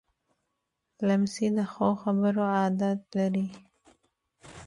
[1.07, 3.47] لمسی د ښو خبرو عادت لري.